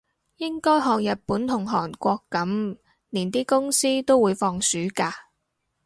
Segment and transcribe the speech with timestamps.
[0.37, 2.79] 應該學日本同韓國噉，
[3.11, 5.13] 連啲公司都會放暑假